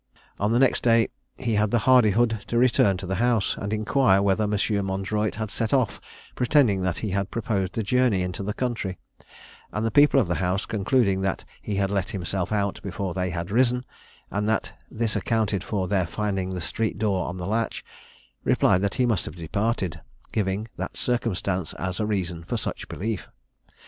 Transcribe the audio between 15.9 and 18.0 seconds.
finding the street door on the latch,